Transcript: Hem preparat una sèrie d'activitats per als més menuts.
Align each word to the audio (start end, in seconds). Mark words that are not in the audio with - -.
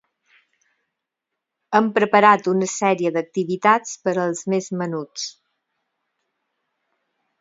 Hem 1.79 1.89
preparat 1.97 2.49
una 2.53 2.69
sèrie 2.77 3.11
d'activitats 3.17 3.93
per 4.07 4.17
als 4.25 4.43
més 4.55 4.71
menuts. 4.81 5.27